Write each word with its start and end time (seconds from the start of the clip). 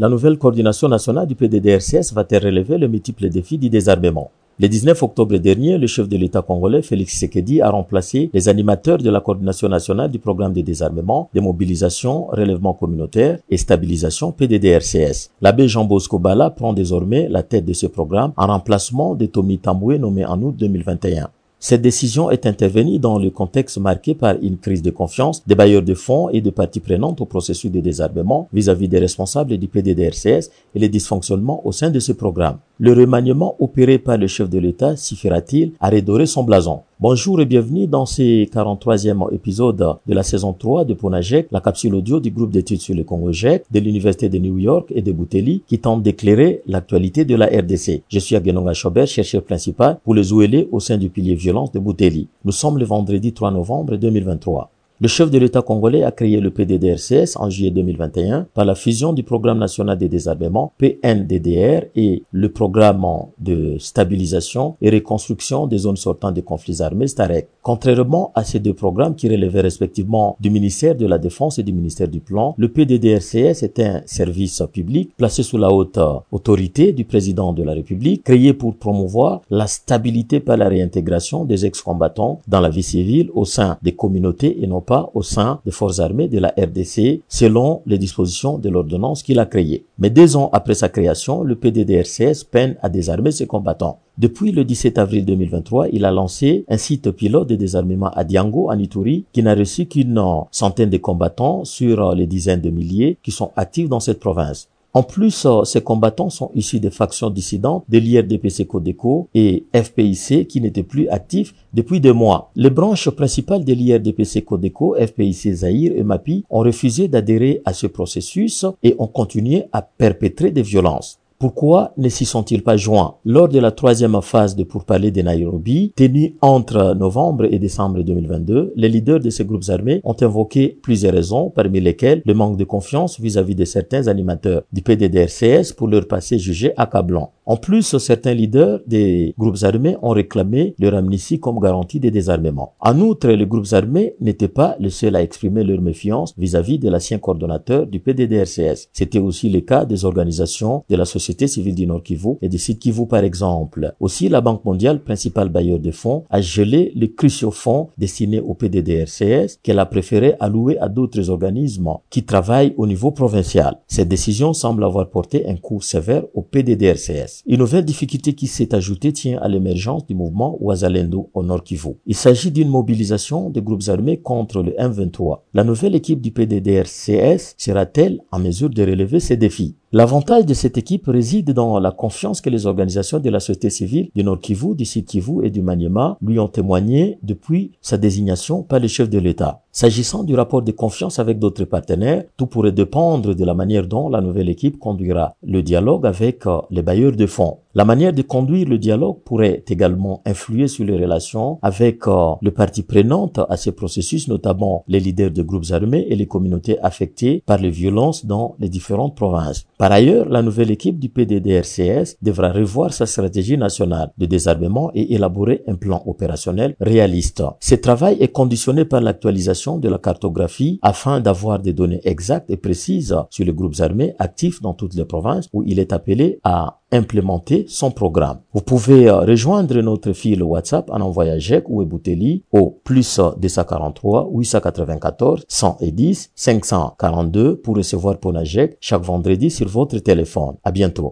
la 0.00 0.08
nouvelle 0.08 0.38
coordination 0.38 0.88
nationale 0.88 1.26
du 1.26 1.34
PDDRCS 1.34 2.14
va-t-elle 2.14 2.46
relever 2.46 2.78
le 2.78 2.88
multiples 2.88 3.28
défis 3.28 3.58
du 3.58 3.68
désarmement? 3.68 4.30
Le 4.58 4.66
19 4.66 5.02
octobre 5.02 5.36
dernier, 5.36 5.76
le 5.76 5.86
chef 5.86 6.08
de 6.08 6.16
l'État 6.16 6.40
congolais, 6.40 6.80
Félix 6.80 7.18
Sekedi, 7.18 7.60
a 7.60 7.68
remplacé 7.68 8.30
les 8.32 8.48
animateurs 8.48 8.96
de 8.96 9.10
la 9.10 9.20
coordination 9.20 9.68
nationale 9.68 10.10
du 10.10 10.18
programme 10.18 10.54
de 10.54 10.62
désarmement, 10.62 11.28
démobilisation, 11.34 12.28
relèvement 12.28 12.72
communautaire 12.72 13.40
et 13.50 13.58
stabilisation 13.58 14.32
PDDRCS. 14.32 15.32
L'abbé 15.42 15.68
Jean 15.68 15.84
Bosco 15.84 16.18
Bala 16.18 16.48
prend 16.48 16.72
désormais 16.72 17.28
la 17.28 17.42
tête 17.42 17.66
de 17.66 17.74
ce 17.74 17.86
programme 17.86 18.32
en 18.38 18.46
remplacement 18.46 19.14
de 19.14 19.26
Tommy 19.26 19.58
Tamboué 19.58 19.98
nommé 19.98 20.24
en 20.24 20.40
août 20.40 20.54
2021. 20.56 21.28
Cette 21.62 21.82
décision 21.82 22.30
est 22.30 22.46
intervenue 22.46 22.98
dans 22.98 23.18
le 23.18 23.28
contexte 23.28 23.76
marqué 23.76 24.14
par 24.14 24.36
une 24.40 24.56
crise 24.56 24.80
de 24.80 24.90
confiance 24.90 25.46
des 25.46 25.54
bailleurs 25.54 25.82
de 25.82 25.92
fonds 25.92 26.30
et 26.30 26.40
de 26.40 26.48
parties 26.48 26.80
prenantes 26.80 27.20
au 27.20 27.26
processus 27.26 27.70
de 27.70 27.80
désarmement 27.80 28.48
vis-à-vis 28.50 28.88
des 28.88 28.98
responsables 28.98 29.58
du 29.58 29.68
PDDRCS 29.68 30.48
et 30.74 30.78
les 30.78 30.88
dysfonctionnements 30.88 31.60
au 31.66 31.72
sein 31.72 31.90
de 31.90 32.00
ce 32.00 32.12
programme. 32.12 32.60
Le 32.82 32.94
remaniement 32.94 33.56
opéré 33.58 33.98
par 33.98 34.16
le 34.16 34.26
chef 34.26 34.48
de 34.48 34.58
l'État 34.58 34.96
suffira-t-il 34.96 35.72
à 35.80 35.90
redorer 35.90 36.24
son 36.24 36.44
blason 36.44 36.80
Bonjour 36.98 37.38
et 37.42 37.44
bienvenue 37.44 37.86
dans 37.86 38.06
ce 38.06 38.22
43e 38.46 39.34
épisode 39.34 39.76
de 40.06 40.14
la 40.14 40.22
saison 40.22 40.54
3 40.54 40.86
de 40.86 40.94
Ponajek, 40.94 41.48
la 41.50 41.60
capsule 41.60 41.94
audio 41.94 42.20
du 42.20 42.30
groupe 42.30 42.52
d'études 42.52 42.80
sur 42.80 42.94
le 42.94 43.04
Congo 43.04 43.32
de 43.32 43.78
l'Université 43.80 44.30
de 44.30 44.38
New 44.38 44.58
York 44.58 44.90
et 44.94 45.02
de 45.02 45.12
Bouteli 45.12 45.62
qui 45.66 45.78
tente 45.78 46.02
d'éclairer 46.02 46.62
l'actualité 46.66 47.26
de 47.26 47.34
la 47.34 47.48
RDC. 47.48 48.02
Je 48.08 48.18
suis 48.18 48.34
Agenonga 48.34 48.72
Chobert, 48.72 49.06
chercheur 49.06 49.42
principal 49.42 49.98
pour 50.02 50.14
les 50.14 50.32
OLE 50.32 50.66
au 50.72 50.80
sein 50.80 50.96
du 50.96 51.10
pilier 51.10 51.34
violence 51.34 51.72
de 51.72 51.78
Bouteli. 51.78 52.28
Nous 52.46 52.52
sommes 52.52 52.78
le 52.78 52.86
vendredi 52.86 53.34
3 53.34 53.50
novembre 53.50 53.96
2023. 53.96 54.70
Le 55.02 55.08
chef 55.08 55.30
de 55.30 55.38
l'État 55.38 55.62
congolais 55.62 56.02
a 56.02 56.12
créé 56.12 56.38
le 56.40 56.50
PDDRCS 56.50 57.36
en 57.36 57.48
juillet 57.48 57.70
2021 57.70 58.48
par 58.52 58.66
la 58.66 58.74
fusion 58.74 59.14
du 59.14 59.22
Programme 59.22 59.56
national 59.56 59.96
de 59.96 60.06
désarmement 60.06 60.74
PNDDR 60.76 61.86
et 61.96 62.22
le 62.30 62.52
Programme 62.52 63.06
de 63.38 63.78
stabilisation 63.78 64.76
et 64.82 64.90
reconstruction 64.90 65.66
des 65.66 65.78
zones 65.78 65.96
sortant 65.96 66.32
des 66.32 66.42
conflits 66.42 66.82
armés 66.82 67.06
STAREC. 67.06 67.48
Contrairement 67.62 68.30
à 68.34 68.44
ces 68.44 68.58
deux 68.58 68.74
programmes 68.74 69.14
qui 69.14 69.30
relevaient 69.30 69.62
respectivement 69.62 70.36
du 70.38 70.50
ministère 70.50 70.94
de 70.94 71.06
la 71.06 71.16
Défense 71.16 71.58
et 71.58 71.62
du 71.62 71.72
ministère 71.72 72.08
du 72.08 72.20
Plan, 72.20 72.54
le 72.58 72.68
PDDRCS 72.68 73.62
est 73.62 73.80
un 73.80 74.02
service 74.04 74.62
public 74.70 75.12
placé 75.16 75.42
sous 75.42 75.56
la 75.56 75.72
haute 75.72 75.98
autorité 76.30 76.92
du 76.92 77.06
président 77.06 77.54
de 77.54 77.62
la 77.62 77.72
République, 77.72 78.24
créé 78.24 78.52
pour 78.52 78.76
promouvoir 78.76 79.40
la 79.48 79.66
stabilité 79.66 80.40
par 80.40 80.58
la 80.58 80.68
réintégration 80.68 81.46
des 81.46 81.64
ex-combattants 81.64 82.42
dans 82.46 82.60
la 82.60 82.68
vie 82.68 82.82
civile 82.82 83.30
au 83.32 83.46
sein 83.46 83.78
des 83.80 83.92
communautés 83.92 84.62
et 84.62 84.66
non 84.66 84.82
au 85.14 85.22
sein 85.22 85.60
des 85.64 85.70
forces 85.70 86.00
armées 86.00 86.28
de 86.28 86.38
la 86.38 86.52
RDC 86.58 87.22
selon 87.28 87.82
les 87.86 87.98
dispositions 87.98 88.58
de 88.58 88.68
l'ordonnance 88.68 89.22
qu'il 89.22 89.38
a 89.38 89.46
créée. 89.46 89.84
Mais 89.98 90.10
deux 90.10 90.36
ans 90.36 90.50
après 90.52 90.74
sa 90.74 90.88
création, 90.88 91.42
le 91.42 91.54
PDDRCS 91.56 92.44
peine 92.50 92.76
à 92.82 92.88
désarmer 92.88 93.30
ses 93.30 93.46
combattants. 93.46 93.98
Depuis 94.18 94.52
le 94.52 94.64
17 94.64 94.98
avril 94.98 95.24
2023, 95.24 95.88
il 95.92 96.04
a 96.04 96.10
lancé 96.10 96.64
un 96.68 96.76
site 96.76 97.10
pilote 97.10 97.48
de 97.48 97.54
désarmement 97.54 98.10
à 98.10 98.24
Diango, 98.24 98.70
en 98.70 98.78
Ituri, 98.78 99.24
qui 99.32 99.42
n'a 99.42 99.54
reçu 99.54 99.86
qu'une 99.86 100.22
centaine 100.50 100.90
de 100.90 100.98
combattants 100.98 101.64
sur 101.64 102.14
les 102.14 102.26
dizaines 102.26 102.60
de 102.60 102.70
milliers 102.70 103.16
qui 103.22 103.30
sont 103.30 103.52
actifs 103.56 103.88
dans 103.88 104.00
cette 104.00 104.20
province. 104.20 104.68
En 104.92 105.04
plus, 105.04 105.46
euh, 105.46 105.62
ces 105.62 105.82
combattants 105.82 106.30
sont 106.30 106.50
issus 106.54 106.80
des 106.80 106.90
factions 106.90 107.30
dissidentes 107.30 107.84
de 107.88 107.98
l'IRDPC 107.98 108.66
Codeco 108.66 109.28
et 109.34 109.64
FPIC 109.72 110.48
qui 110.48 110.60
n'étaient 110.60 110.82
plus 110.82 111.08
actifs 111.08 111.54
depuis 111.72 112.00
deux 112.00 112.12
mois. 112.12 112.50
Les 112.56 112.70
branches 112.70 113.08
principales 113.10 113.64
de 113.64 113.72
l'IRDPC 113.72 114.44
Codeco, 114.44 114.96
FPIC 114.98 115.54
Zahir 115.54 115.92
et 115.94 116.02
MAPI 116.02 116.44
ont 116.50 116.60
refusé 116.60 117.06
d'adhérer 117.06 117.62
à 117.64 117.72
ce 117.72 117.86
processus 117.86 118.66
et 118.82 118.96
ont 118.98 119.06
continué 119.06 119.64
à 119.72 119.82
perpétrer 119.82 120.50
des 120.50 120.62
violences. 120.62 121.19
Pourquoi 121.40 121.94
ne 121.96 122.10
s'y 122.10 122.26
sont-ils 122.26 122.62
pas 122.62 122.76
joints? 122.76 123.14
Lors 123.24 123.48
de 123.48 123.58
la 123.58 123.70
troisième 123.70 124.20
phase 124.20 124.54
de 124.56 124.62
pourparlers 124.62 125.10
de 125.10 125.22
Nairobi, 125.22 125.90
tenue 125.96 126.34
entre 126.42 126.94
novembre 126.94 127.46
et 127.50 127.58
décembre 127.58 128.02
2022, 128.02 128.74
les 128.76 128.88
leaders 128.90 129.20
de 129.20 129.30
ces 129.30 129.46
groupes 129.46 129.70
armés 129.70 130.02
ont 130.04 130.14
invoqué 130.20 130.78
plusieurs 130.82 131.14
raisons, 131.14 131.48
parmi 131.48 131.80
lesquelles 131.80 132.20
le 132.26 132.34
manque 132.34 132.58
de 132.58 132.64
confiance 132.64 133.18
vis-à-vis 133.18 133.54
de 133.54 133.64
certains 133.64 134.06
animateurs 134.06 134.64
du 134.70 134.82
PDDRCS 134.82 135.72
pour 135.74 135.88
leur 135.88 136.06
passé 136.06 136.38
jugé 136.38 136.74
accablant. 136.76 137.32
En 137.50 137.56
plus, 137.56 137.98
certains 137.98 138.32
leaders 138.32 138.78
des 138.86 139.34
groupes 139.36 139.64
armés 139.64 139.96
ont 140.02 140.10
réclamé 140.10 140.76
leur 140.78 140.94
amnistie 140.94 141.40
comme 141.40 141.58
garantie 141.58 141.98
des 141.98 142.12
désarmements. 142.12 142.74
En 142.78 143.00
outre, 143.00 143.26
les 143.26 143.44
groupes 143.44 143.72
armés 143.72 144.14
n'étaient 144.20 144.46
pas 144.46 144.76
les 144.78 144.90
seuls 144.90 145.16
à 145.16 145.20
exprimer 145.20 145.64
leur 145.64 145.80
méfiance 145.80 146.32
vis-à-vis 146.38 146.78
de 146.78 146.88
l'ancien 146.88 147.18
coordonnateur 147.18 147.88
du 147.88 147.98
PDDRCS. 147.98 148.90
C'était 148.92 149.18
aussi 149.18 149.50
le 149.50 149.62
cas 149.62 149.84
des 149.84 150.04
organisations 150.04 150.84
de 150.88 150.94
la 150.94 151.04
société 151.04 151.48
civile 151.48 151.74
du 151.74 151.88
Nord 151.88 152.04
Kivu 152.04 152.36
et 152.40 152.48
du 152.48 152.56
Sud 152.56 152.78
Kivu 152.78 153.08
par 153.08 153.24
exemple. 153.24 153.94
Aussi, 153.98 154.28
la 154.28 154.40
Banque 154.40 154.64
mondiale, 154.64 155.02
principal 155.02 155.48
bailleur 155.48 155.80
de 155.80 155.90
fonds, 155.90 156.22
a 156.30 156.40
gelé 156.40 156.92
les 156.94 157.12
cruciaux 157.12 157.50
fonds 157.50 157.88
destinés 157.98 158.38
au 158.38 158.54
PDDRCS 158.54 159.58
qu'elle 159.60 159.80
a 159.80 159.86
préféré 159.86 160.34
allouer 160.38 160.78
à 160.78 160.88
d'autres 160.88 161.30
organismes 161.30 161.94
qui 162.10 162.22
travaillent 162.22 162.74
au 162.76 162.86
niveau 162.86 163.10
provincial. 163.10 163.80
Cette 163.88 164.08
décision 164.08 164.52
semble 164.52 164.84
avoir 164.84 165.10
porté 165.10 165.48
un 165.48 165.56
coup 165.56 165.80
sévère 165.80 166.22
au 166.34 166.42
PDDRCS. 166.42 167.39
Une 167.46 167.60
nouvelle 167.60 167.86
difficulté 167.86 168.34
qui 168.34 168.46
s'est 168.46 168.74
ajoutée 168.74 169.14
tient 169.14 169.38
à 169.38 169.48
l'émergence 169.48 170.06
du 170.06 170.14
mouvement 170.14 170.58
Ouazalendo 170.60 171.30
au 171.32 171.42
Nord 171.42 171.64
Kivu. 171.64 171.94
Il 172.04 172.14
s'agit 172.14 172.50
d'une 172.50 172.68
mobilisation 172.68 173.48
de 173.48 173.60
groupes 173.60 173.88
armés 173.88 174.18
contre 174.20 174.62
le 174.62 174.72
M23. 174.72 175.40
La 175.54 175.64
nouvelle 175.64 175.94
équipe 175.94 176.20
du 176.20 176.32
PDDRCS 176.32 177.54
sera-t-elle 177.56 178.20
en 178.30 178.40
mesure 178.40 178.68
de 178.68 178.82
relever 178.82 179.20
ces 179.20 179.38
défis? 179.38 179.74
L'avantage 179.92 180.46
de 180.46 180.54
cette 180.54 180.78
équipe 180.78 181.08
réside 181.08 181.50
dans 181.50 181.80
la 181.80 181.90
confiance 181.90 182.40
que 182.40 182.48
les 182.48 182.64
organisations 182.66 183.18
de 183.18 183.28
la 183.28 183.40
société 183.40 183.70
civile 183.70 184.08
du 184.14 184.22
Nord 184.22 184.38
Kivu, 184.38 184.76
du 184.76 184.84
Sud 184.84 185.04
Kivu 185.04 185.44
et 185.44 185.50
du 185.50 185.62
Maniema 185.62 186.16
lui 186.24 186.38
ont 186.38 186.46
témoigné 186.46 187.18
depuis 187.24 187.72
sa 187.80 187.98
désignation 187.98 188.62
par 188.62 188.78
le 188.78 188.86
chef 188.86 189.10
de 189.10 189.18
l'État. 189.18 189.62
S'agissant 189.72 190.22
du 190.22 190.36
rapport 190.36 190.62
de 190.62 190.70
confiance 190.70 191.18
avec 191.18 191.40
d'autres 191.40 191.64
partenaires, 191.64 192.22
tout 192.36 192.46
pourrait 192.46 192.70
dépendre 192.70 193.34
de 193.34 193.44
la 193.44 193.54
manière 193.54 193.88
dont 193.88 194.08
la 194.08 194.20
nouvelle 194.20 194.48
équipe 194.48 194.78
conduira 194.78 195.34
le 195.42 195.60
dialogue 195.60 196.06
avec 196.06 196.46
euh, 196.46 196.58
les 196.70 196.82
bailleurs 196.82 197.16
de 197.16 197.26
fonds. 197.26 197.58
La 197.72 197.84
manière 197.84 198.12
de 198.12 198.22
conduire 198.22 198.68
le 198.68 198.78
dialogue 198.78 199.20
pourrait 199.24 199.62
également 199.68 200.22
influer 200.26 200.66
sur 200.66 200.84
les 200.84 200.98
relations 200.98 201.60
avec 201.62 202.08
euh, 202.08 202.32
le 202.42 202.50
parti 202.50 202.82
prenante 202.82 203.38
à 203.48 203.56
ces 203.56 203.70
processus, 203.70 204.26
notamment 204.26 204.82
les 204.88 204.98
leaders 204.98 205.30
de 205.30 205.42
groupes 205.42 205.70
armés 205.70 206.04
et 206.08 206.16
les 206.16 206.26
communautés 206.26 206.80
affectées 206.80 207.44
par 207.46 207.58
les 207.58 207.70
violences 207.70 208.26
dans 208.26 208.56
les 208.58 208.68
différentes 208.68 209.14
provinces. 209.14 209.66
Par 209.78 209.92
ailleurs, 209.92 210.28
la 210.28 210.42
nouvelle 210.42 210.72
équipe 210.72 210.98
du 210.98 211.10
PDDRCS 211.10 212.16
devra 212.20 212.50
revoir 212.50 212.92
sa 212.92 213.06
stratégie 213.06 213.56
nationale 213.56 214.10
de 214.18 214.26
désarmement 214.26 214.90
et 214.92 215.14
élaborer 215.14 215.62
un 215.68 215.76
plan 215.76 216.02
opérationnel 216.06 216.74
réaliste. 216.80 217.44
Ce 217.60 217.76
travail 217.76 218.16
est 218.18 218.32
conditionné 218.32 218.84
par 218.84 219.00
l'actualisation 219.00 219.78
de 219.78 219.88
la 219.88 219.98
cartographie 219.98 220.80
afin 220.82 221.20
d'avoir 221.20 221.60
des 221.60 221.72
données 221.72 222.00
exactes 222.02 222.50
et 222.50 222.56
précises 222.56 223.16
sur 223.30 223.44
les 223.44 223.54
groupes 223.54 223.78
armés 223.78 224.16
actifs 224.18 224.60
dans 224.60 224.74
toutes 224.74 224.94
les 224.94 225.04
provinces 225.04 225.46
où 225.52 225.62
il 225.64 225.78
est 225.78 225.92
appelé 225.92 226.40
à 226.42 226.79
implémenter 226.92 227.64
son 227.68 227.90
programme. 227.90 228.40
Vous 228.52 228.62
pouvez 228.62 229.08
euh, 229.08 229.20
rejoindre 229.20 229.80
notre 229.80 230.12
fil 230.12 230.42
WhatsApp 230.42 230.90
en 230.90 231.00
envoyant 231.00 231.38
JEC 231.38 231.64
ou 231.68 231.82
Ebouteli 231.82 232.44
au 232.52 232.80
plus 232.84 233.20
243 233.38 234.28
894 234.32 235.44
110 235.48 236.32
542 236.34 237.56
pour 237.56 237.76
recevoir 237.76 238.18
Ponajek 238.18 238.76
chaque 238.80 239.02
vendredi 239.02 239.50
sur 239.50 239.68
votre 239.68 239.98
téléphone. 239.98 240.56
À 240.64 240.70
bientôt. 240.70 241.08